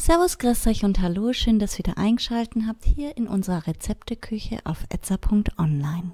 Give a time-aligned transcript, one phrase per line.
[0.00, 4.60] Servus, grüß euch und hallo, schön, dass ihr wieder eingeschaltet habt hier in unserer Rezepteküche
[4.62, 6.12] auf etza.online.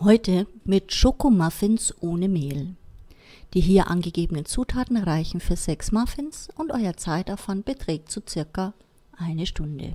[0.00, 2.74] Heute mit Schokomuffins ohne Mehl.
[3.52, 8.72] Die hier angegebenen Zutaten reichen für sechs Muffins und euer Zeitaufwand beträgt zu circa
[9.18, 9.94] eine Stunde.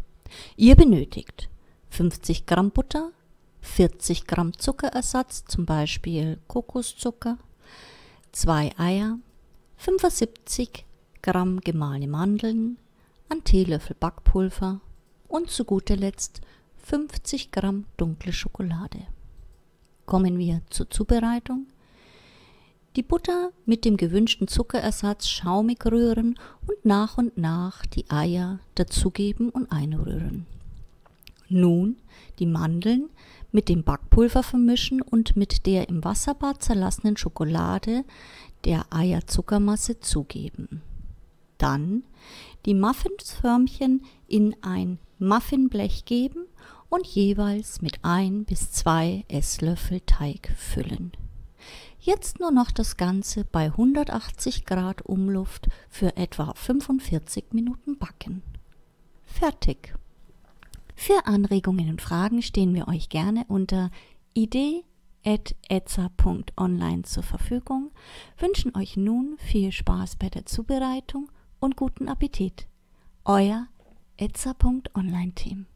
[0.55, 1.49] Ihr benötigt
[1.89, 3.09] 50 Gramm Butter,
[3.61, 7.39] 40 Gramm Zuckerersatz, zum Beispiel Kokoszucker,
[8.31, 9.17] zwei Eier,
[9.77, 10.85] 75
[11.21, 12.77] Gramm gemahlene Mandeln,
[13.29, 14.81] ein Teelöffel Backpulver
[15.27, 16.41] und zu guter Letzt
[16.77, 19.05] 50 Gramm dunkle Schokolade.
[20.05, 21.67] Kommen wir zur Zubereitung.
[22.95, 29.49] Die Butter mit dem gewünschten Zuckerersatz schaumig rühren und nach und nach die Eier dazugeben
[29.49, 30.45] und einrühren.
[31.47, 31.97] Nun
[32.39, 33.09] die Mandeln
[33.51, 38.03] mit dem Backpulver vermischen und mit der im Wasserbad zerlassenen Schokolade
[38.65, 40.81] der Eierzuckermasse zugeben.
[41.61, 42.03] Dann
[42.65, 46.47] die Muffinsförmchen in ein Muffinblech geben
[46.89, 51.11] und jeweils mit ein bis zwei Esslöffel Teig füllen.
[51.99, 58.41] Jetzt nur noch das Ganze bei 180 Grad Umluft für etwa 45 Minuten backen.
[59.23, 59.93] Fertig.
[60.95, 63.91] Für Anregungen und Fragen stehen wir euch gerne unter
[64.33, 67.91] idee.etza.online zur Verfügung,
[68.39, 71.29] wünschen euch nun viel Spaß bei der Zubereitung
[71.61, 72.67] und guten Appetit.
[73.23, 73.67] Euer
[74.17, 75.67] etza.online-Team.